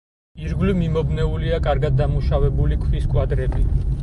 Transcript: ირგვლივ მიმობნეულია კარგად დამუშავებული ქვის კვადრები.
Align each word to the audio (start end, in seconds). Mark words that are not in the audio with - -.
ირგვლივ 0.45 0.79
მიმობნეულია 0.79 1.59
კარგად 1.67 2.01
დამუშავებული 2.01 2.79
ქვის 2.87 3.07
კვადრები. 3.15 3.65